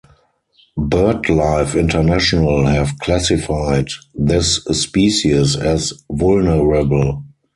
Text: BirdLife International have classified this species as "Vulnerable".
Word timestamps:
BirdLife 0.79 1.75
International 1.79 2.65
have 2.65 2.97
classified 2.97 3.89
this 4.15 4.63
species 4.63 5.55
as 5.55 5.93
"Vulnerable". 6.11 7.23